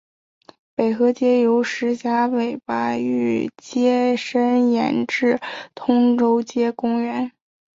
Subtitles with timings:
[0.73, 5.39] 北河街由石硖尾巴域街伸延至
[5.75, 7.31] 通州街公园。